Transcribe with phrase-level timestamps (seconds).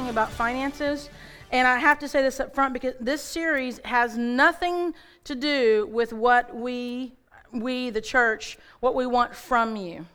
[0.00, 1.10] talking about finances.
[1.52, 5.88] And I have to say this up front because this series has nothing to do
[5.92, 7.12] with what we,
[7.52, 10.06] we the church, what we want from you.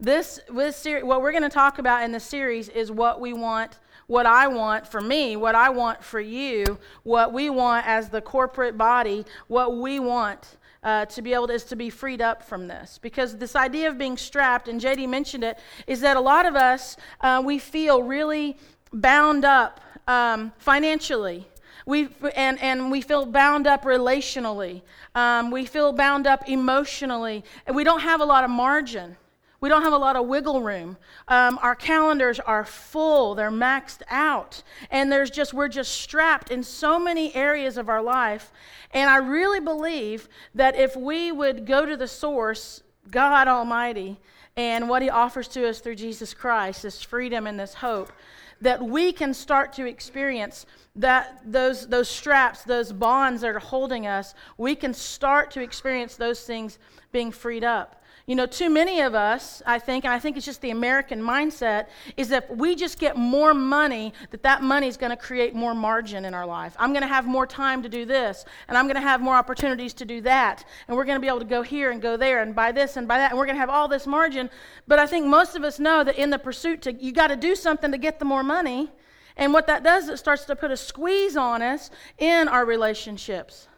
[0.00, 3.32] This, this series, what we're going to talk about in the series is what we
[3.32, 8.08] want, what I want for me, what I want for you, what we want as
[8.08, 12.20] the corporate body, what we want uh, to be able to, is to be freed
[12.20, 12.98] up from this.
[13.00, 16.56] Because this idea of being strapped, and JD mentioned it, is that a lot of
[16.56, 18.56] us, uh, we feel really
[18.92, 21.46] bound up um, financially.
[21.86, 24.82] We, and, and we feel bound up relationally.
[25.14, 27.44] Um, we feel bound up emotionally.
[27.66, 29.16] And we don't have a lot of margin.
[29.60, 30.96] We don't have a lot of wiggle room.
[31.26, 34.62] Um, our calendars are full, they're maxed out.
[34.90, 38.52] And there's just, we're just strapped in so many areas of our life.
[38.92, 44.20] And I really believe that if we would go to the source, God Almighty,
[44.56, 48.12] and what He offers to us through Jesus Christ, this freedom and this hope,
[48.60, 54.06] that we can start to experience that those, those straps, those bonds that are holding
[54.06, 56.78] us, we can start to experience those things
[57.12, 58.02] being freed up.
[58.28, 61.18] You know, too many of us, I think, and I think it's just the American
[61.22, 61.86] mindset,
[62.18, 65.74] is that we just get more money, that that money is going to create more
[65.74, 66.76] margin in our life.
[66.78, 69.34] I'm going to have more time to do this, and I'm going to have more
[69.34, 72.18] opportunities to do that, and we're going to be able to go here and go
[72.18, 74.50] there and buy this and buy that, and we're going to have all this margin.
[74.86, 77.36] But I think most of us know that in the pursuit to, you got to
[77.36, 78.92] do something to get the more money.
[79.38, 83.68] And what that does, it starts to put a squeeze on us in our relationships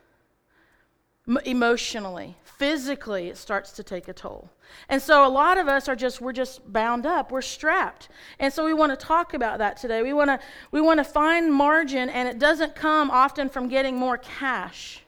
[1.44, 4.50] emotionally physically it starts to take a toll
[4.90, 8.52] and so a lot of us are just we're just bound up we're strapped and
[8.52, 10.38] so we want to talk about that today we want to
[10.70, 15.02] we want to find margin and it doesn't come often from getting more cash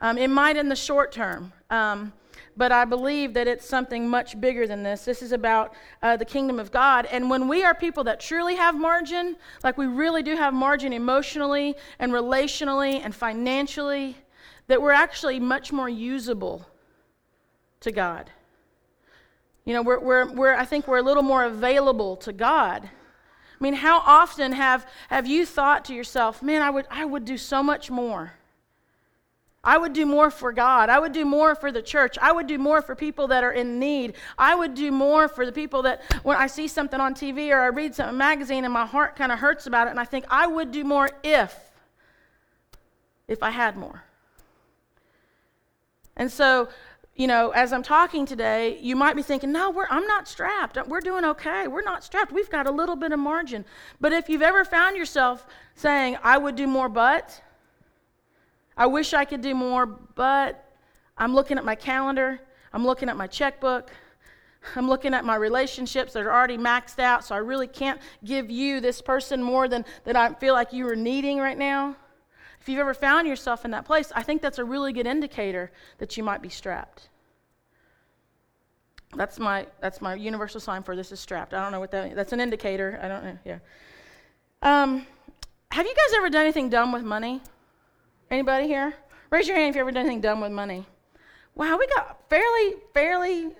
[0.00, 2.14] um, it might in the short term um,
[2.56, 5.04] but I believe that it's something much bigger than this.
[5.04, 7.06] This is about uh, the kingdom of God.
[7.06, 10.92] And when we are people that truly have margin, like we really do have margin
[10.92, 14.16] emotionally and relationally and financially,
[14.66, 16.66] that we're actually much more usable
[17.80, 18.30] to God.
[19.64, 22.84] You know, we're, we're, we're, I think we're a little more available to God.
[22.84, 27.24] I mean, how often have, have you thought to yourself, man, I would, I would
[27.24, 28.34] do so much more?
[29.62, 30.90] I would do more for God.
[30.90, 32.18] I would do more for the church.
[32.20, 34.14] I would do more for people that are in need.
[34.36, 37.60] I would do more for the people that when I see something on TV or
[37.60, 40.00] I read something in a magazine and my heart kind of hurts about it and
[40.00, 41.58] I think I would do more if
[43.26, 44.04] if I had more.
[46.16, 46.68] And so,
[47.16, 50.78] you know, as I'm talking today, you might be thinking, no, I'm not strapped.
[50.88, 51.68] We're doing okay.
[51.68, 52.32] We're not strapped.
[52.32, 53.64] We've got a little bit of margin.
[54.00, 57.40] But if you've ever found yourself saying, I would do more, but,
[58.76, 60.64] I wish I could do more, but
[61.16, 62.40] I'm looking at my calendar,
[62.72, 63.90] I'm looking at my checkbook,
[64.74, 68.50] I'm looking at my relationships that are already maxed out, so I really can't give
[68.50, 71.94] you, this person, more than that I feel like you are needing right now.
[72.64, 75.70] If you've ever found yourself in that place, I think that's a really good indicator
[75.98, 77.10] that you might be strapped.
[79.14, 81.52] That's my that's my universal sign for this is strapped.
[81.52, 82.98] I don't know what that that's an indicator.
[83.02, 83.38] I don't know.
[83.44, 83.58] Yeah.
[84.62, 85.06] Um,
[85.72, 87.42] have you guys ever done anything dumb with money?
[88.30, 88.94] Anybody here?
[89.28, 90.86] Raise your hand if you ever done anything dumb with money.
[91.54, 93.50] Wow, we got fairly fairly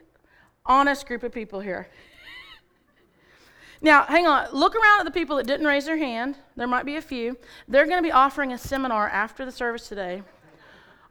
[0.64, 1.88] honest group of people here.
[3.84, 4.48] Now, hang on.
[4.50, 6.36] Look around at the people that didn't raise their hand.
[6.56, 7.36] There might be a few.
[7.68, 10.22] They're going to be offering a seminar after the service today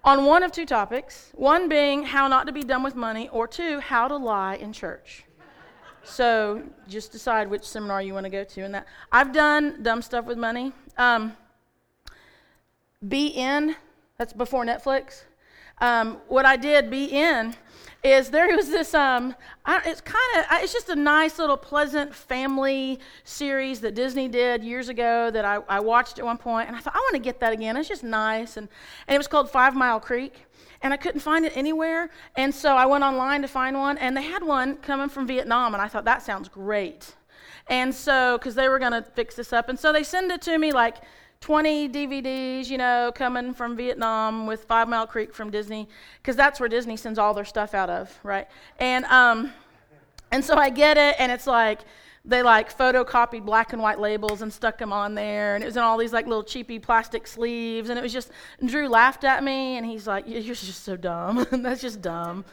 [0.04, 3.48] on one of two topics one being how not to be done with money, or
[3.48, 5.24] two, how to lie in church.
[6.04, 8.62] So just decide which seminar you want to go to.
[8.62, 10.72] And that I've done dumb stuff with money.
[10.98, 11.38] Um,
[13.06, 13.76] BN,
[14.18, 15.26] that's before Netflix.
[15.80, 17.54] Um, what I did, BN,
[18.04, 19.34] is there was this um
[19.66, 24.62] I, it's kind of it's just a nice little pleasant family series that disney did
[24.62, 27.20] years ago that I, I watched at one point and i thought i want to
[27.20, 27.78] get that again.
[27.78, 28.68] It's just nice and,
[29.08, 30.46] and it was called five mile creek
[30.82, 34.18] and i couldn't find it anywhere and so i went online to find one and
[34.18, 37.16] they had one coming from vietnam and i thought that sounds great.
[37.68, 40.42] And so because they were going to fix this up and so they send it
[40.42, 40.98] to me like
[41.44, 45.90] 20 DVDs, you know, coming from Vietnam with Five Mile Creek from Disney,
[46.22, 48.48] because that's where Disney sends all their stuff out of, right?
[48.80, 49.52] And um,
[50.32, 51.82] and so I get it, and it's like
[52.24, 55.76] they like photocopied black and white labels and stuck them on there, and it was
[55.76, 58.32] in all these like little cheapy plastic sleeves, and it was just.
[58.64, 61.46] Drew laughed at me, and he's like, "You're just so dumb.
[61.52, 62.46] that's just dumb."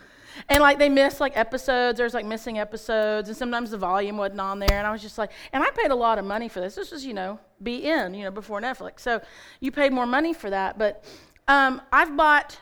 [0.49, 4.41] And like they missed like episodes, there's like missing episodes, and sometimes the volume wasn't
[4.41, 4.73] on there.
[4.73, 6.75] And I was just like, and I paid a lot of money for this.
[6.75, 9.01] This was, you know, BN, you know, before Netflix.
[9.01, 9.21] So
[9.61, 10.79] you paid more money for that.
[10.79, 11.05] But
[11.49, 12.59] um, I've bought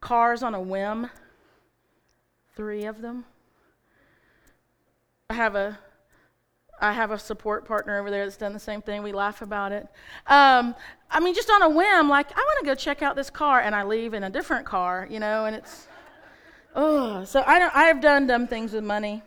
[0.00, 1.10] cars on a whim,
[2.54, 3.24] three of them.
[5.30, 5.78] I have a
[6.80, 9.02] I have a support partner over there that's done the same thing.
[9.02, 9.86] We laugh about it.
[10.26, 10.74] Um,
[11.10, 13.60] I mean, just on a whim, like, I want to go check out this car,
[13.60, 15.86] and I leave in a different car, you know, and it's,
[16.74, 17.24] oh.
[17.24, 19.22] So I, don't, I have done dumb things with money.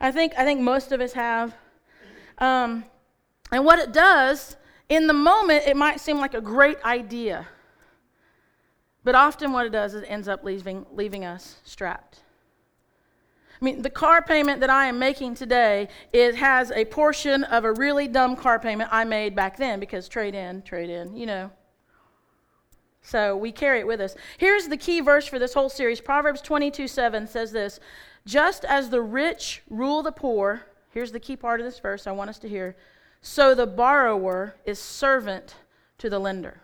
[0.00, 1.54] I think, I think most of us have.
[2.38, 2.84] Um,
[3.52, 4.56] and what it does,
[4.88, 7.46] in the moment, it might seem like a great idea.
[9.04, 12.20] But often what it does is it ends up leaving, leaving us strapped.
[13.60, 17.64] I mean, the car payment that I am making today, it has a portion of
[17.64, 21.26] a really dumb car payment I made back then because trade in, trade in, you
[21.26, 21.50] know.
[23.02, 24.14] So we carry it with us.
[24.38, 27.80] Here's the key verse for this whole series Proverbs 22 7 says this
[28.26, 32.12] Just as the rich rule the poor, here's the key part of this verse I
[32.12, 32.76] want us to hear
[33.22, 35.56] so the borrower is servant
[35.98, 36.62] to the lender.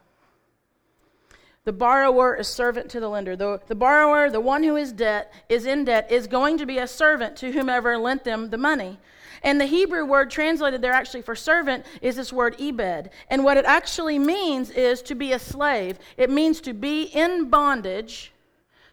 [1.64, 3.34] The borrower is servant to the lender.
[3.34, 6.78] The, the borrower, the one who is debt, is in debt, is going to be
[6.78, 8.98] a servant to whomever lent them the money.
[9.42, 13.10] And the Hebrew word translated there actually for servant is this word ebed.
[13.28, 15.98] And what it actually means is to be a slave.
[16.16, 18.32] It means to be in bondage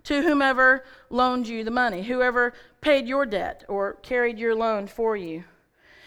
[0.04, 5.16] to whomever loaned you the money, whoever paid your debt or carried your loan for
[5.16, 5.44] you.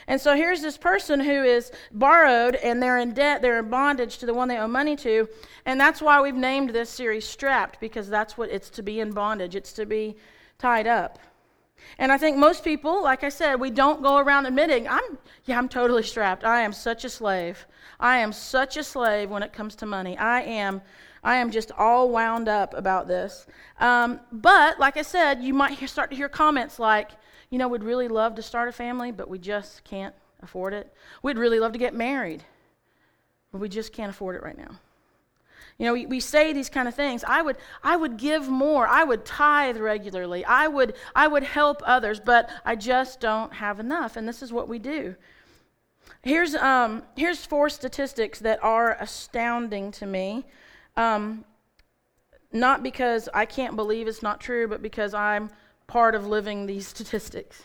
[0.08, 4.18] And so here's this person who is borrowed and they're in debt, they're in bondage
[4.18, 5.28] to the one they owe money to.
[5.64, 9.10] And that's why we've named this series Strapped, because that's what it's to be in
[9.10, 10.16] bondage, it's to be
[10.58, 11.18] tied up.
[11.98, 15.58] And I think most people, like I said, we don't go around admitting, I'm, yeah,
[15.58, 16.44] I'm totally strapped.
[16.44, 17.66] I am such a slave.
[17.98, 20.16] I am such a slave when it comes to money.
[20.18, 20.82] I am,
[21.22, 23.46] I am just all wound up about this.
[23.80, 27.12] Um, but, like I said, you might start to hear comments like,
[27.50, 30.92] you know, we'd really love to start a family, but we just can't afford it.
[31.22, 32.42] We'd really love to get married,
[33.52, 34.78] but we just can't afford it right now.
[35.78, 37.22] You know, we, we say these kind of things.
[37.24, 38.86] I would, I would give more.
[38.86, 40.44] I would tithe regularly.
[40.44, 44.16] I would, I would help others, but I just don't have enough.
[44.16, 45.16] And this is what we do.
[46.22, 50.46] Here's, um, here's four statistics that are astounding to me.
[50.96, 51.44] Um,
[52.52, 55.50] not because I can't believe it's not true, but because I'm
[55.86, 57.64] part of living these statistics.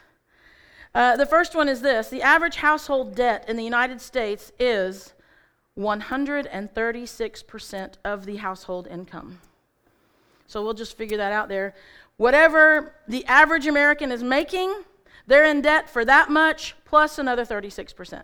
[0.93, 5.13] Uh, the first one is this the average household debt in the United States is
[5.81, 9.39] 136% of the household income.
[10.47, 11.75] So we'll just figure that out there.
[12.17, 14.73] Whatever the average American is making,
[15.27, 18.23] they're in debt for that much plus another 36%.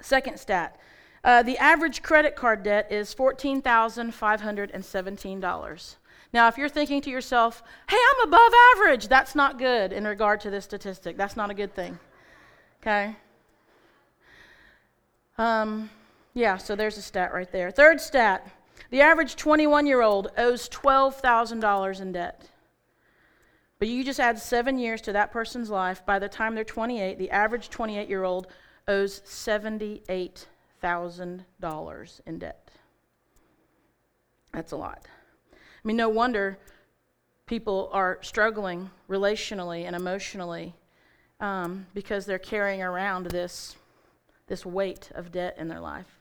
[0.00, 0.78] Second stat
[1.24, 5.96] uh, the average credit card debt is $14,517.
[6.32, 10.40] Now, if you're thinking to yourself, hey, I'm above average, that's not good in regard
[10.40, 11.16] to this statistic.
[11.16, 12.00] That's not a good thing.
[12.80, 13.14] Okay?
[15.42, 15.90] Um,
[16.34, 17.72] yeah, so there's a stat right there.
[17.72, 18.48] Third stat
[18.90, 22.48] the average 21 year old owes $12,000 in debt.
[23.80, 26.06] But you just add seven years to that person's life.
[26.06, 28.46] By the time they're 28, the average 28 year old
[28.86, 32.70] owes $78,000 in debt.
[34.52, 35.08] That's a lot.
[35.52, 36.56] I mean, no wonder
[37.46, 40.76] people are struggling relationally and emotionally
[41.40, 43.74] um, because they're carrying around this,
[44.46, 46.18] this weight of debt in their life.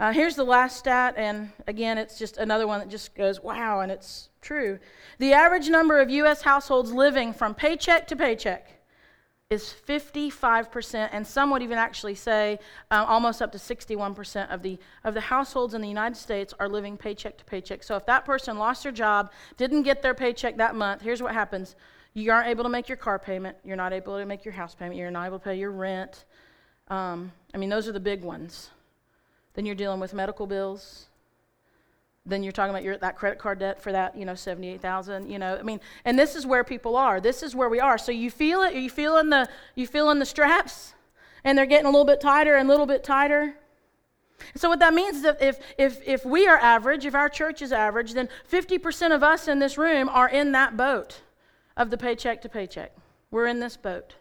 [0.00, 3.80] Uh, here's the last stat, and again, it's just another one that just goes, wow,
[3.80, 4.78] and it's true.
[5.18, 6.40] The average number of U.S.
[6.40, 8.80] households living from paycheck to paycheck
[9.50, 12.58] is 55%, and some would even actually say
[12.92, 16.68] um, almost up to 61% of the, of the households in the United States are
[16.68, 17.82] living paycheck to paycheck.
[17.82, 21.34] So if that person lost their job, didn't get their paycheck that month, here's what
[21.34, 21.74] happens.
[22.14, 24.74] You aren't able to make your car payment, you're not able to make your house
[24.74, 26.24] payment, you're not able to pay your rent.
[26.90, 28.70] Um, I mean, those are the big ones.
[29.54, 31.06] Then you're dealing with medical bills,
[32.26, 35.38] then you're talking about your, that credit card debt for that, you know, 78,000, you
[35.38, 35.56] know.
[35.56, 37.20] I mean, and this is where people are.
[37.20, 37.96] This is where we are.
[37.96, 38.74] So you feel it?
[38.74, 40.94] Are you feeling the you feeling the straps?
[41.44, 43.54] And they're getting a little bit tighter and a little bit tighter.
[44.54, 47.62] So what that means is that if if if we are average, if our church
[47.62, 51.22] is average, then 50% of us in this room are in that boat
[51.76, 52.92] of the paycheck to paycheck.
[53.30, 54.16] We're in this boat.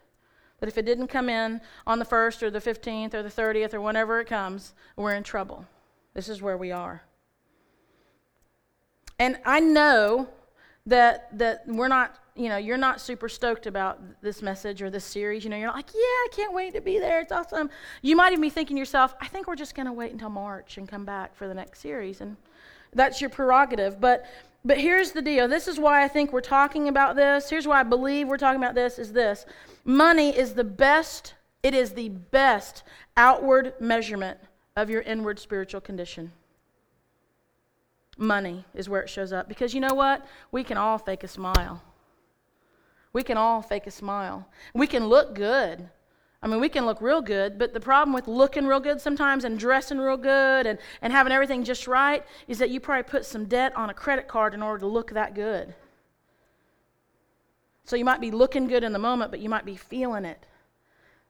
[0.60, 3.74] That if it didn't come in on the 1st or the 15th or the 30th
[3.74, 5.66] or whenever it comes, we're in trouble.
[6.14, 7.04] This is where we are.
[9.18, 10.30] And I know
[10.86, 15.04] that that we're not, you know, you're not super stoked about this message or this
[15.04, 15.44] series.
[15.44, 17.20] You know, you're like, yeah, I can't wait to be there.
[17.20, 17.70] It's awesome.
[18.02, 20.30] You might even be thinking to yourself, I think we're just going to wait until
[20.30, 22.38] March and come back for the next series, and
[22.94, 24.00] that's your prerogative.
[24.00, 24.26] But
[24.66, 25.48] but here's the deal.
[25.48, 27.50] This is why I think we're talking about this.
[27.50, 29.00] Here's why I believe we're talking about this.
[29.00, 29.46] Is this
[29.84, 31.34] money is the best.
[31.62, 32.84] It is the best
[33.18, 34.40] outward measurement
[34.78, 36.32] of your inward spiritual condition
[38.20, 39.48] money is where it shows up.
[39.48, 40.26] Because you know what?
[40.52, 41.82] We can all fake a smile.
[43.14, 44.48] We can all fake a smile.
[44.74, 45.90] We can look good.
[46.42, 49.44] I mean, we can look real good, but the problem with looking real good sometimes
[49.44, 53.26] and dressing real good and, and having everything just right is that you probably put
[53.26, 55.74] some debt on a credit card in order to look that good.
[57.84, 60.46] So you might be looking good in the moment, but you might be feeling it.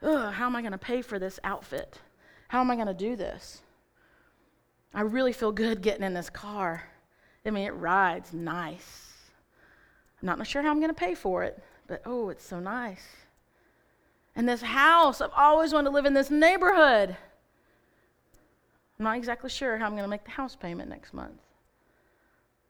[0.03, 2.00] Ugh, how am I going to pay for this outfit?
[2.50, 3.62] How am I going to do this?
[4.93, 6.83] I really feel good getting in this car.
[7.45, 9.08] I mean, it rides nice.
[10.21, 13.05] Not sure how I'm going to pay for it, but oh, it's so nice.
[14.35, 17.15] And this house, I've always wanted to live in this neighborhood.
[18.99, 21.41] I'm not exactly sure how I'm going to make the house payment next month.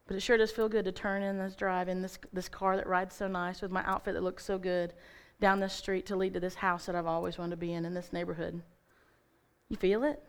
[0.08, 2.76] But it sure does feel good to turn in this drive in this, this car
[2.78, 4.94] that rides so nice with my outfit that looks so good
[5.40, 7.86] down this street to lead to this house that I've always wanted to be in
[7.86, 8.62] in this neighborhood.
[9.70, 10.22] You feel it?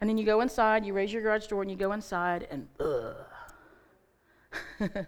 [0.00, 2.68] And then you go inside, you raise your garage door, and you go inside, and
[2.78, 3.16] ugh.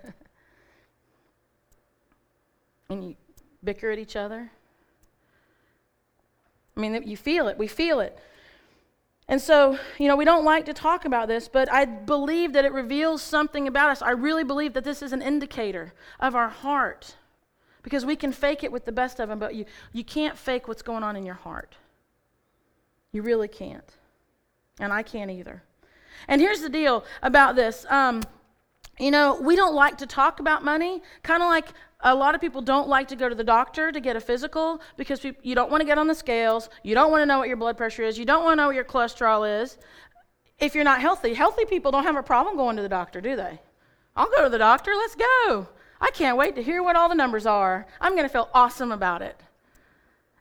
[2.90, 3.16] and you
[3.62, 4.50] bicker at each other.
[6.76, 7.58] I mean, you feel it.
[7.58, 8.18] We feel it.
[9.28, 12.64] And so, you know, we don't like to talk about this, but I believe that
[12.64, 14.00] it reveals something about us.
[14.00, 17.16] I really believe that this is an indicator of our heart
[17.82, 20.66] because we can fake it with the best of them, but you, you can't fake
[20.66, 21.76] what's going on in your heart.
[23.12, 23.96] You really can't.
[24.80, 25.62] And I can't either.
[26.26, 27.84] And here's the deal about this.
[27.90, 28.22] Um,
[28.98, 31.68] you know, we don't like to talk about money, kind of like
[32.00, 34.80] a lot of people don't like to go to the doctor to get a physical
[34.96, 36.70] because you don't want to get on the scales.
[36.82, 38.18] You don't want to know what your blood pressure is.
[38.18, 39.78] You don't want to know what your cholesterol is.
[40.58, 43.36] If you're not healthy, healthy people don't have a problem going to the doctor, do
[43.36, 43.60] they?
[44.16, 44.92] I'll go to the doctor.
[44.94, 45.68] Let's go.
[46.00, 47.86] I can't wait to hear what all the numbers are.
[48.00, 49.40] I'm going to feel awesome about it.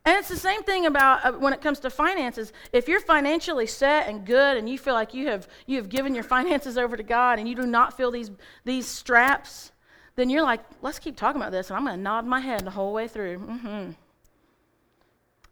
[0.08, 2.54] And it's the same thing about uh, when it comes to finances.
[2.72, 6.16] If you're financially set and good and you feel like you have, you have given
[6.16, 8.32] your finances over to God and you do not feel these,
[8.64, 9.74] these straps,
[10.16, 11.70] then you're like, let's keep talking about this.
[11.70, 13.40] And I'm going to nod my head the whole way through.
[13.40, 13.92] Mm-hmm.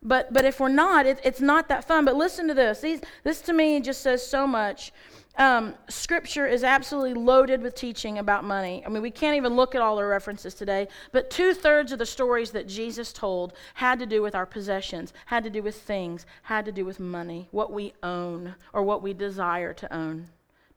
[0.02, 2.06] But, but if we're not, it, it's not that fun.
[2.06, 2.80] But listen to this.
[2.80, 4.94] These, this to me just says so much.
[5.38, 8.82] Um, scripture is absolutely loaded with teaching about money.
[8.86, 12.00] I mean, we can't even look at all the references today, but two thirds of
[12.00, 15.76] the stories that Jesus told had to do with our possessions, had to do with
[15.76, 20.28] things, had to do with money, what we own or what we desire to own.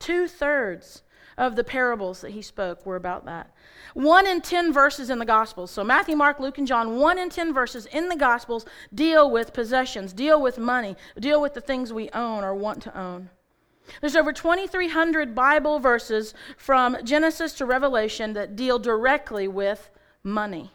[0.01, 1.03] Two thirds
[1.37, 3.53] of the parables that he spoke were about that.
[3.95, 7.31] One in ten verses in the Gospels, so Matthew, Mark, Luke, and John, one in
[7.31, 11.93] ten verses in the Gospels deal with possessions, deal with money, deal with the things
[11.93, 13.31] we own or want to own.
[14.01, 19.91] There's over 2,300 Bible verses from Genesis to Revelation that deal directly with
[20.23, 20.71] money.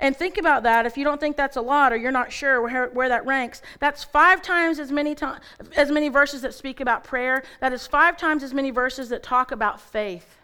[0.00, 0.86] And think about that.
[0.86, 3.62] If you don't think that's a lot or you're not sure where, where that ranks,
[3.78, 5.40] that's five times as many, to,
[5.76, 7.42] as many verses that speak about prayer.
[7.60, 10.36] That is five times as many verses that talk about faith.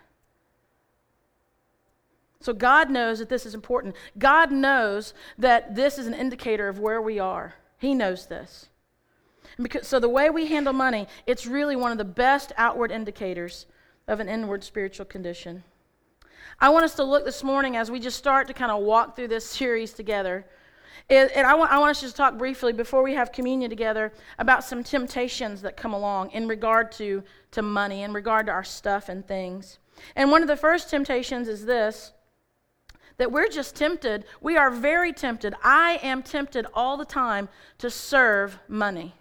[2.40, 3.94] So God knows that this is important.
[4.18, 7.54] God knows that this is an indicator of where we are.
[7.76, 8.69] He knows this.
[9.60, 13.66] Because, so the way we handle money, it's really one of the best outward indicators
[14.08, 15.62] of an inward spiritual condition.
[16.60, 19.16] I want us to look this morning as we just start to kind of walk
[19.16, 20.46] through this series together.
[21.08, 24.64] and I want, I want us to talk briefly before we have communion together about
[24.64, 29.08] some temptations that come along in regard to, to money, in regard to our stuff
[29.08, 29.78] and things.
[30.16, 32.12] And one of the first temptations is this
[33.16, 34.24] that we're just tempted.
[34.40, 35.54] We are very tempted.
[35.62, 39.14] I am tempted all the time to serve money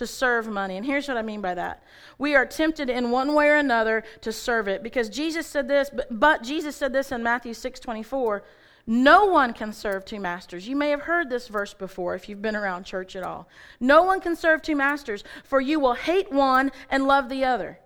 [0.00, 0.78] to serve money.
[0.78, 1.82] And here's what I mean by that.
[2.16, 5.90] We are tempted in one way or another to serve it because Jesus said this,
[6.10, 8.42] but, Jesus said this in Matthew 6 24.
[8.86, 10.66] No one can serve two masters.
[10.66, 13.46] You may have heard this verse before if you've been around church at all.
[13.78, 17.78] No one can serve two masters, for you will hate one and love the other.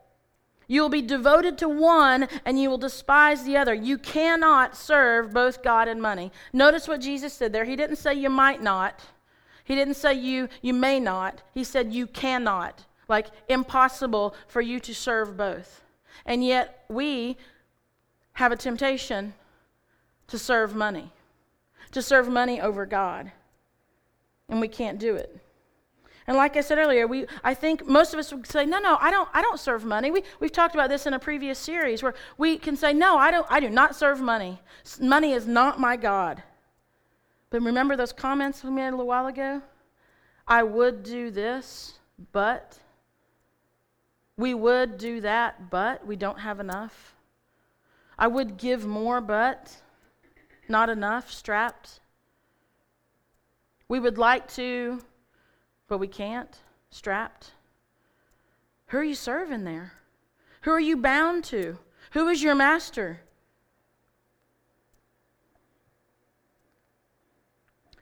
[0.68, 3.74] You will be devoted to one and you will despise the other.
[3.74, 6.30] You cannot serve both God and money.
[6.52, 7.64] Notice what Jesus said there.
[7.64, 9.00] He didn't say you might not.
[9.64, 11.42] He didn't say you you may not.
[11.52, 12.84] He said you cannot.
[13.08, 15.82] Like impossible for you to serve both.
[16.26, 17.36] And yet we
[18.34, 19.34] have a temptation
[20.28, 21.12] to serve money.
[21.92, 23.32] To serve money over God.
[24.48, 25.40] And we can't do it.
[26.26, 28.96] And like I said earlier, we, I think most of us would say, no, no,
[29.00, 30.10] I don't, I don't serve money.
[30.10, 33.30] We, we've talked about this in a previous series where we can say, no, I,
[33.30, 34.58] don't, I do not serve money.
[34.98, 36.42] Money is not my God.
[37.54, 39.62] But remember those comments we made a little while ago?
[40.44, 42.00] I would do this,
[42.32, 42.80] but.
[44.36, 47.14] We would do that, but we don't have enough.
[48.18, 49.72] I would give more, but
[50.68, 52.00] not enough, strapped.
[53.86, 55.00] We would like to,
[55.86, 56.58] but we can't,
[56.90, 57.52] strapped.
[58.88, 59.92] Who are you serving there?
[60.62, 61.78] Who are you bound to?
[62.14, 63.20] Who is your master?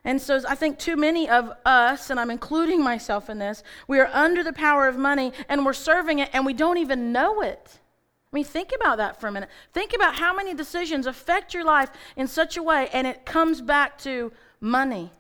[0.05, 4.01] And so I think too many of us, and I'm including myself in this, we
[4.01, 7.41] are under the power of money and we're serving it and we don't even know
[7.41, 7.79] it.
[8.33, 9.49] I mean, think about that for a minute.
[9.73, 13.61] Think about how many decisions affect your life in such a way and it comes
[13.61, 15.13] back to money.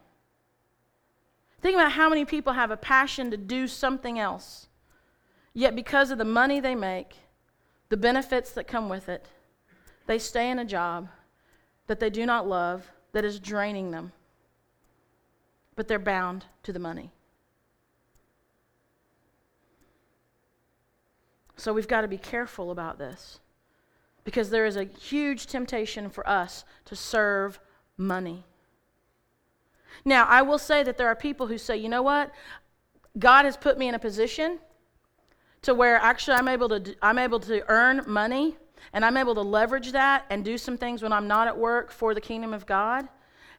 [1.60, 4.66] Think about how many people have a passion to do something else,
[5.54, 7.18] yet because of the money they make,
[7.88, 9.26] the benefits that come with it,
[10.06, 11.08] they stay in a job
[11.86, 14.10] that they do not love, that is draining them
[15.74, 17.10] but they're bound to the money.
[21.56, 23.40] So we've got to be careful about this
[24.24, 27.60] because there is a huge temptation for us to serve
[27.96, 28.44] money.
[30.04, 32.32] Now, I will say that there are people who say, you know what?
[33.18, 34.58] God has put me in a position
[35.62, 38.56] to where actually I'm able to, I'm able to earn money
[38.92, 41.92] and I'm able to leverage that and do some things when I'm not at work
[41.92, 43.08] for the kingdom of God.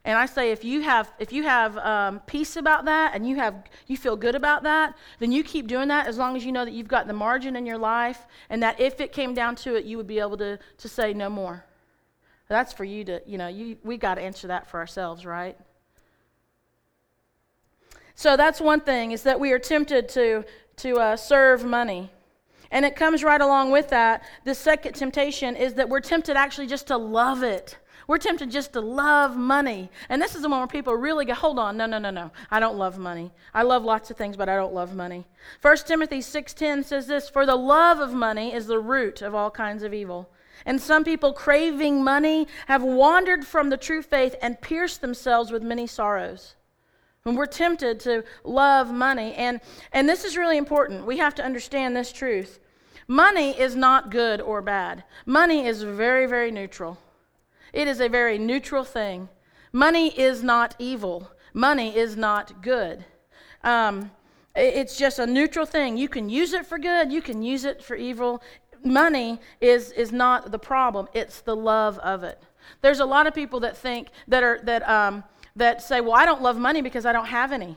[0.04, 3.36] And I say, if you have, if you have um, peace about that and you,
[3.36, 3.54] have,
[3.86, 6.64] you feel good about that, then you keep doing that as long as you know
[6.64, 9.76] that you've got the margin in your life and that if it came down to
[9.76, 11.64] it, you would be able to, to say no more.
[12.48, 15.56] That's for you to, you know, you, we got to answer that for ourselves, right?
[18.14, 20.44] So that's one thing is that we are tempted to,
[20.76, 22.10] to uh, serve money.
[22.70, 24.22] And it comes right along with that.
[24.44, 27.78] The second temptation is that we're tempted actually just to love it.
[28.06, 29.90] We're tempted just to love money.
[30.08, 32.30] And this is the one where people really go, hold on, no, no, no, no.
[32.50, 33.32] I don't love money.
[33.54, 35.26] I love lots of things, but I don't love money.
[35.62, 39.50] 1 Timothy 6.10 says this, For the love of money is the root of all
[39.50, 40.28] kinds of evil.
[40.66, 45.62] And some people craving money have wandered from the true faith and pierced themselves with
[45.62, 46.54] many sorrows.
[47.24, 49.34] And we're tempted to love money.
[49.34, 49.60] And,
[49.92, 51.06] and this is really important.
[51.06, 52.60] We have to understand this truth.
[53.08, 55.04] Money is not good or bad.
[55.26, 56.98] Money is very, very neutral.
[57.74, 59.28] It is a very neutral thing.
[59.72, 63.04] Money is not evil, money is not good.
[63.64, 64.12] Um,
[64.54, 65.96] it's just a neutral thing.
[65.96, 68.40] You can use it for good, you can use it for evil.
[68.84, 72.40] Money is, is not the problem, it's the love of it.
[72.80, 75.24] There's a lot of people that think that are that um,
[75.56, 77.76] that say, "Well, I don't love money because I don't have any."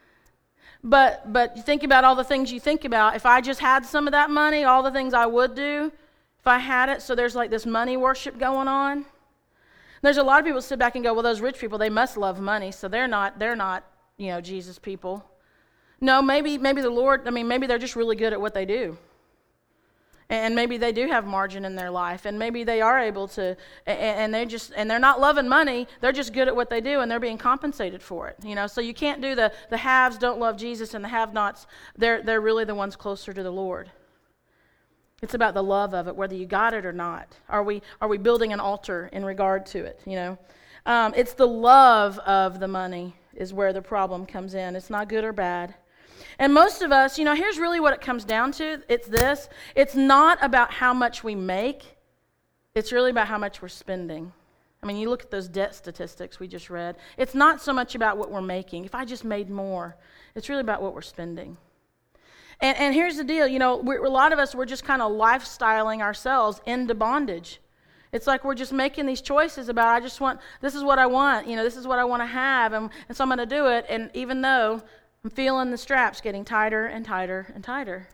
[0.84, 3.16] but but think about all the things you think about.
[3.16, 5.90] If I just had some of that money, all the things I would do,
[6.48, 9.06] I had it, so there's like this money worship going on.
[10.02, 12.16] There's a lot of people sit back and go, well, those rich people, they must
[12.16, 13.84] love money, so they're not, they're not,
[14.16, 15.24] you know, Jesus people.
[16.00, 18.64] No, maybe, maybe the Lord, I mean, maybe they're just really good at what they
[18.64, 18.96] do.
[20.30, 23.56] And maybe they do have margin in their life, and maybe they are able to,
[23.86, 25.88] and they just, and they're not loving money.
[26.02, 28.36] They're just good at what they do, and they're being compensated for it.
[28.44, 31.66] You know, so you can't do the the haves don't love Jesus, and the have-nots.
[31.96, 33.90] They're they're really the ones closer to the Lord.
[35.20, 37.36] It's about the love of it, whether you got it or not.
[37.48, 40.00] Are we, are we building an altar in regard to it?
[40.06, 40.38] You know,
[40.86, 44.76] um, it's the love of the money is where the problem comes in.
[44.76, 45.74] It's not good or bad.
[46.38, 48.80] And most of us, you know, here's really what it comes down to.
[48.88, 49.48] It's this.
[49.74, 51.96] It's not about how much we make.
[52.74, 54.32] It's really about how much we're spending.
[54.82, 56.96] I mean, you look at those debt statistics we just read.
[57.16, 58.84] It's not so much about what we're making.
[58.84, 59.96] If I just made more,
[60.36, 61.56] it's really about what we're spending.
[62.60, 65.12] And, and here's the deal you know, a lot of us, we're just kind of
[65.12, 67.60] lifestyling ourselves into bondage.
[68.12, 71.06] It's like we're just making these choices about, I just want, this is what I
[71.06, 73.38] want, you know, this is what I want to have, and, and so I'm going
[73.38, 73.84] to do it.
[73.88, 74.82] And even though
[75.24, 78.08] I'm feeling the straps getting tighter and tighter and tighter.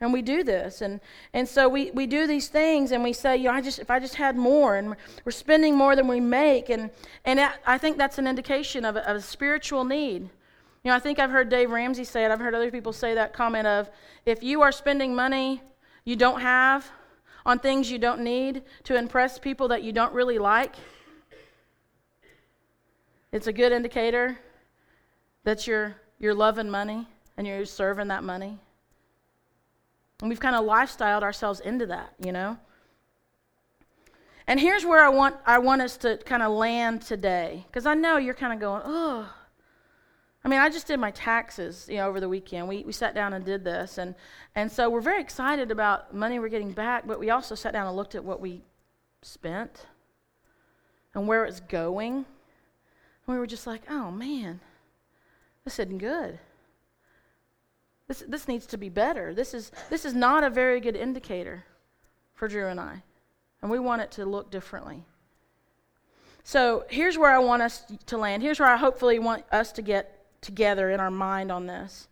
[0.00, 0.80] And we do this.
[0.80, 1.00] And,
[1.32, 3.90] and so we, we do these things and we say, you know, I just, if
[3.90, 4.94] I just had more, and
[5.24, 6.68] we're spending more than we make.
[6.70, 6.90] And,
[7.24, 10.28] and I think that's an indication of a, of a spiritual need.
[10.88, 12.30] You know, I think I've heard Dave Ramsey say it.
[12.30, 13.90] I've heard other people say that comment of
[14.24, 15.60] if you are spending money
[16.06, 16.90] you don't have
[17.44, 20.76] on things you don't need to impress people that you don't really like,
[23.32, 24.38] it's a good indicator
[25.44, 28.58] that you're, you're loving money and you're serving that money.
[30.22, 32.56] And we've kind of lifestyled ourselves into that, you know?
[34.46, 37.66] And here's where I want, I want us to kind of land today.
[37.66, 39.28] Because I know you're kind of going, oh,
[40.48, 42.68] I mean, I just did my taxes, you know, over the weekend.
[42.68, 43.98] We, we sat down and did this.
[43.98, 44.14] And,
[44.54, 47.86] and so we're very excited about money we're getting back, but we also sat down
[47.86, 48.62] and looked at what we
[49.20, 49.84] spent
[51.12, 52.14] and where it's going.
[52.14, 52.24] And
[53.26, 54.60] we were just like, oh, man,
[55.66, 56.38] this isn't good.
[58.06, 59.34] This, this needs to be better.
[59.34, 61.66] This is, this is not a very good indicator
[62.32, 63.02] for Drew and I.
[63.60, 65.04] And we want it to look differently.
[66.42, 68.42] So here's where I want us to land.
[68.42, 72.08] Here's where I hopefully want us to get together in our mind on this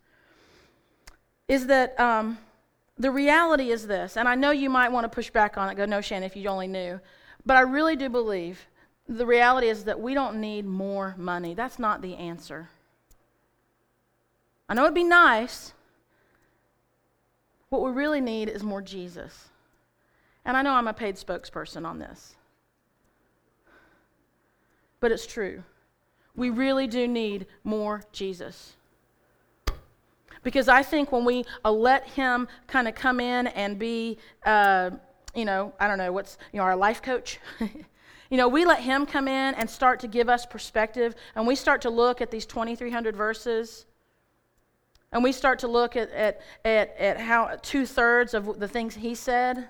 [1.48, 2.38] is that um,
[2.98, 5.76] the reality is this, and I know you might want to push back on it,
[5.76, 7.00] go, no, Shannon, if you only knew.
[7.44, 8.66] But I really do believe
[9.08, 11.54] the reality is that we don't need more money.
[11.54, 12.68] That's not the answer.
[14.68, 15.72] I know it'd be nice.
[17.68, 19.48] What we really need is more Jesus.
[20.44, 22.34] And I know I'm a paid spokesperson on this,
[25.00, 25.62] but it's true.
[26.36, 28.74] We really do need more Jesus.
[30.42, 34.90] Because I think when we uh, let Him kind of come in and be, uh,
[35.34, 37.40] you know, I don't know, what's, you know, our life coach.
[37.60, 41.56] you know, we let Him come in and start to give us perspective, and we
[41.56, 43.86] start to look at these 2,300 verses,
[45.10, 48.94] and we start to look at, at, at, at how two thirds of the things
[48.94, 49.68] He said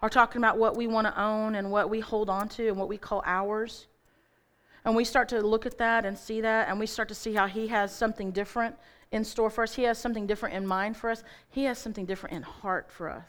[0.00, 2.76] are talking about what we want to own and what we hold on to and
[2.78, 3.86] what we call ours.
[4.84, 7.34] And we start to look at that and see that, and we start to see
[7.34, 8.76] how He has something different
[9.12, 9.74] in store for us.
[9.74, 11.22] He has something different in mind for us.
[11.50, 13.28] He has something different in heart for us.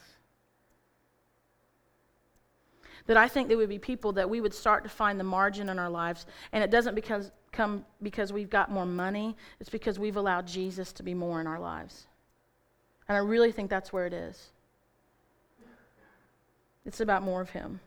[3.08, 5.70] That I think there would be people that we would start to find the margin
[5.70, 9.98] in our lives, and it doesn't because, come because we've got more money, it's because
[9.98, 12.06] we've allowed Jesus to be more in our lives.
[13.10, 14.52] And I really think that's where it is.
[16.86, 17.80] It's about more of Him.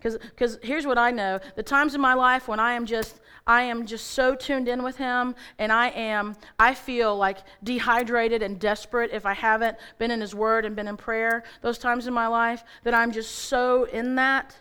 [0.00, 1.40] Because here's what I know.
[1.56, 4.82] The times in my life when I am just I am just so tuned in
[4.82, 10.10] with him and I am I feel like dehydrated and desperate if I haven't been
[10.10, 13.34] in his word and been in prayer those times in my life that I'm just
[13.34, 14.56] so in that.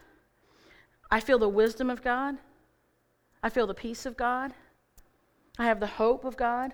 [1.11, 2.37] I feel the wisdom of God.
[3.41, 4.53] I feel the peace of God.
[5.57, 6.73] I have the hope of God.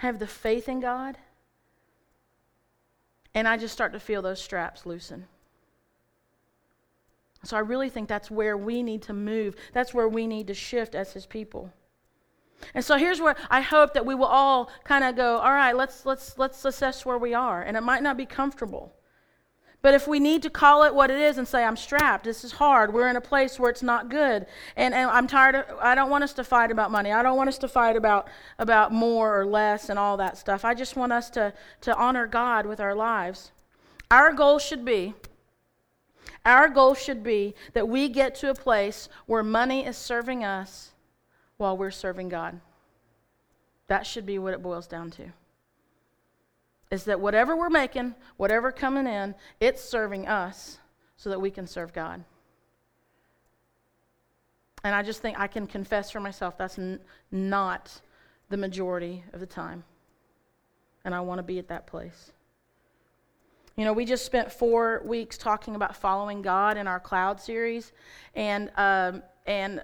[0.00, 1.18] I have the faith in God.
[3.34, 5.26] And I just start to feel those straps loosen.
[7.46, 9.56] So I really think that's where we need to move.
[9.72, 11.72] That's where we need to shift as his people.
[12.74, 15.76] And so here's where I hope that we will all kind of go, all right,
[15.76, 17.62] let's let's let's assess where we are.
[17.62, 18.92] And it might not be comfortable.
[19.82, 22.42] But if we need to call it what it is and say, I'm strapped, this
[22.42, 25.64] is hard, we're in a place where it's not good, and, and I'm tired of,
[25.80, 27.12] I don't want us to fight about money.
[27.12, 28.26] I don't want us to fight about,
[28.58, 30.64] about more or less and all that stuff.
[30.64, 33.52] I just want us to, to honor God with our lives.
[34.10, 35.14] Our goal should be,
[36.46, 40.92] our goal should be that we get to a place where money is serving us
[41.58, 42.60] while we're serving God.
[43.88, 45.32] That should be what it boils down to
[46.90, 50.78] is that whatever we're making, whatever coming in, it's serving us
[51.16, 52.24] so that we can serve God.
[54.84, 57.00] And I just think I can confess for myself that's n-
[57.32, 58.00] not
[58.50, 59.82] the majority of the time.
[61.04, 62.30] And I want to be at that place.
[63.76, 67.92] You know, we just spent four weeks talking about following God in our cloud series,
[68.34, 69.82] and um, and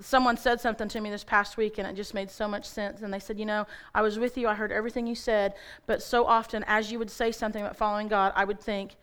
[0.00, 3.02] someone said something to me this past week and it just made so much sense.
[3.02, 5.54] And they said, You know, I was with you, I heard everything you said,
[5.86, 8.96] but so often as you would say something about following God, I would think,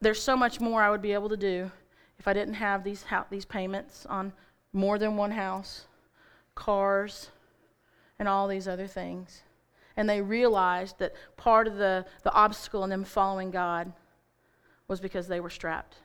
[0.00, 1.70] There's so much more I would be able to do
[2.18, 4.32] if I didn't have these, these payments on
[4.72, 5.86] more than one house,
[6.54, 7.30] cars,
[8.18, 9.42] and all these other things.
[9.96, 13.92] And they realized that part of the, the obstacle in them following God
[14.88, 15.96] was because they were strapped.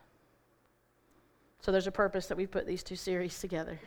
[1.61, 3.79] So there's a purpose that we put these two series together.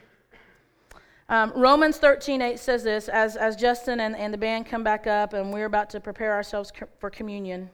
[1.28, 5.06] Um, Romans 13, 8 says this as, as Justin and, and the band come back
[5.06, 7.70] up and we're about to prepare ourselves co- for communion.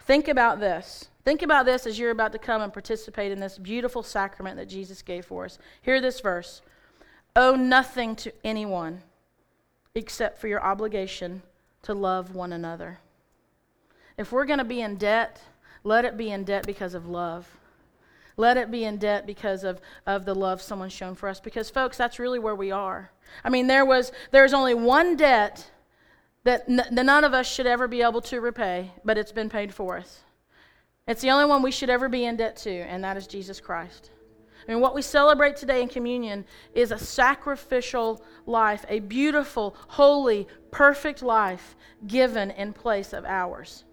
[0.00, 1.10] Think about this.
[1.24, 4.68] Think about this as you're about to come and participate in this beautiful sacrament that
[4.68, 5.58] Jesus gave for us.
[5.82, 6.62] Hear this verse
[7.34, 9.02] Owe nothing to anyone
[9.96, 11.42] except for your obligation
[11.82, 12.98] to love one another.
[14.16, 15.40] If we're going to be in debt,
[15.82, 17.48] let it be in debt because of love.
[18.36, 21.40] Let it be in debt because of, of the love someone's shown for us.
[21.40, 23.10] Because, folks, that's really where we are.
[23.42, 25.70] I mean, there was there's only one debt
[26.44, 29.48] that, n- that none of us should ever be able to repay, but it's been
[29.48, 30.20] paid for us.
[31.08, 33.60] It's the only one we should ever be in debt to, and that is Jesus
[33.60, 34.10] Christ.
[34.68, 41.22] Mean, what we celebrate today in communion is a sacrificial life, a beautiful, holy, perfect
[41.22, 41.76] life
[42.06, 43.84] given in place of ours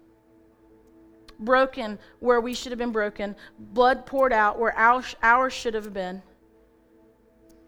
[1.38, 6.22] broken where we should have been broken, blood poured out where ours should have been.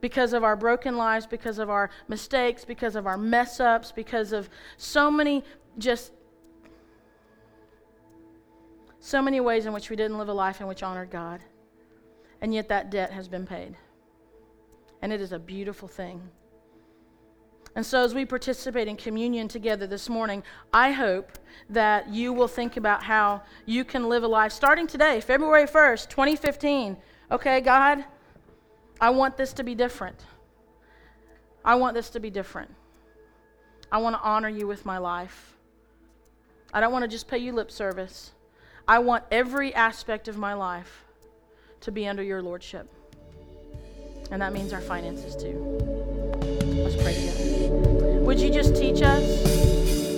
[0.01, 4.33] Because of our broken lives, because of our mistakes, because of our mess ups, because
[4.33, 5.43] of so many
[5.79, 6.13] just
[9.01, 11.41] so many ways in which we didn't live a life in which honored God.
[12.41, 13.77] And yet that debt has been paid.
[15.03, 16.21] And it is a beautiful thing.
[17.75, 22.49] And so, as we participate in communion together this morning, I hope that you will
[22.49, 26.97] think about how you can live a life starting today, February 1st, 2015.
[27.31, 28.05] Okay, God,
[28.99, 30.25] I want this to be different.
[31.67, 32.71] I want this to be different.
[33.93, 35.57] I want to honor you with my life.
[36.73, 38.33] I don't want to just pay you lip service.
[38.89, 41.06] I want every aspect of my life
[41.87, 42.93] to be under your lordship.
[44.33, 45.55] And that means our finances too.
[46.83, 48.19] Let's pray together.
[48.27, 49.23] Would you just teach us?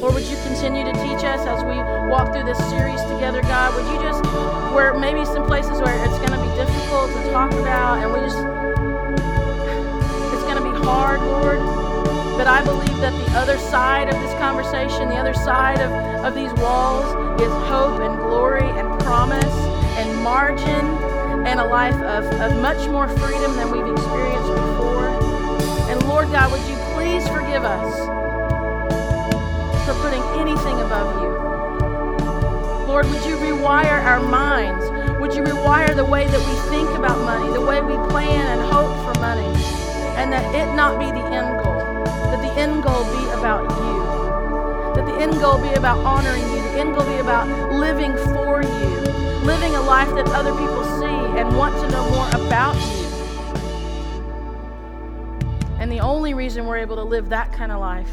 [0.01, 1.77] Or would you continue to teach us as we
[2.09, 3.77] walk through this series together, God?
[3.77, 4.25] Would you just,
[4.73, 8.21] where maybe some places where it's going to be difficult to talk about and we
[8.21, 8.41] just,
[10.33, 11.59] it's going to be hard, Lord.
[12.39, 15.93] But I believe that the other side of this conversation, the other side of,
[16.25, 17.05] of these walls,
[17.43, 19.45] is hope and glory and promise
[19.99, 21.08] and margin
[21.47, 25.09] and a life of, of much more freedom than we've experienced before.
[25.91, 28.07] And Lord God, would you please forgive us
[29.87, 31.29] for putting anything above you?
[32.87, 34.85] Lord, would you rewire our minds?
[35.21, 38.63] Would you rewire the way that we think about money, the way we plan and
[38.73, 39.53] hope for money,
[40.17, 44.95] and that it not be the end goal, that the end goal be about you,
[44.95, 48.63] that the end goal be about honoring you, the end goal be about living for
[48.63, 49.01] you,
[49.45, 50.85] living a life that other people
[51.39, 53.07] and want to know more about you.
[55.79, 58.11] And the only reason we're able to live that kind of life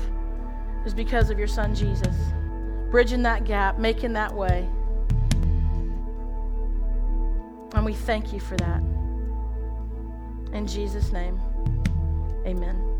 [0.86, 2.16] is because of your son Jesus,
[2.92, 4.70] bridging that gap, making that way.
[7.74, 8.82] And we thank you for that.
[10.54, 11.42] In Jesus' name,
[12.46, 12.94] amen.